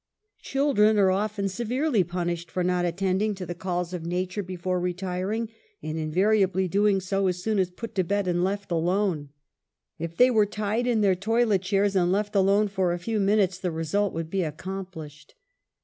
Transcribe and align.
Children 0.41 0.97
are 0.97 1.11
often 1.11 1.47
severely 1.47 2.03
punished 2.03 2.49
for 2.49 2.63
not 2.63 2.85
attend 2.85 3.21
ing 3.21 3.35
to 3.35 3.45
the 3.45 3.53
calls 3.53 3.93
of 3.93 4.03
nature 4.03 4.41
before 4.41 4.79
retiring, 4.79 5.47
and 5.83 5.95
invariably 5.95 6.67
doing 6.67 6.99
so 6.99 7.27
as 7.27 7.37
soon 7.43 7.59
as 7.59 7.69
put 7.69 7.93
to 7.93 8.03
bed 8.03 8.27
and 8.27 8.43
left 8.43 8.71
alone. 8.71 9.29
If 9.99 10.17
they 10.17 10.31
were 10.31 10.45
entirely 10.45 10.69
alone. 10.69 10.83
12 10.85 10.87
UNMASKED. 10.87 10.87
were 10.87 10.87
tied 10.87 10.87
in 10.87 11.01
their 11.01 11.43
toilet 11.47 11.61
chairs 11.61 11.95
and 11.95 12.11
left 12.11 12.35
alone 12.35 12.67
for 12.67 12.91
a 12.91 12.97
few 12.97 13.19
minutes 13.19 13.59
the 13.59 13.69
result 13.69 14.11
would 14.15 14.31
be 14.31 14.41
accomplished. 14.41 15.35